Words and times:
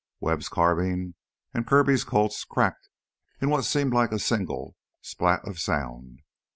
Webb's 0.19 0.49
carbine 0.49 1.13
and 1.53 1.67
Kirby's 1.67 2.03
Colts 2.03 2.43
cracked 2.43 2.89
in 3.39 3.51
what 3.51 3.65
seemed 3.65 3.93
like 3.93 4.11
a 4.11 4.17
single 4.17 4.75
spat 4.99 5.47
of 5.47 5.59
sound. 5.59 6.23